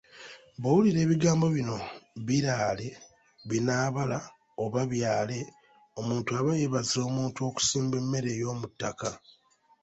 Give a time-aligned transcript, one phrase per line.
[0.59, 1.77] Bw'owulira ebigambo bino
[2.25, 2.87] Biraale,
[3.49, 4.19] binaabala
[4.63, 5.39] oba byale,
[5.99, 9.09] omuntu aba yeebaza omuntu okusimba emmere ey'omuttaka.